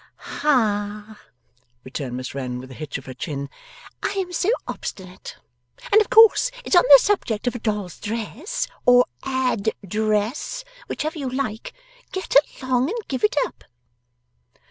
[0.43, 1.19] 'Ah!'
[1.83, 3.51] returned Miss Wren with a hitch of her chin,
[4.01, 5.37] 'I am so obstinate.
[5.91, 11.29] And of course it's on the subject of a doll's dress or ADdress whichever you
[11.29, 11.73] like.
[12.11, 13.63] Get along and give it up!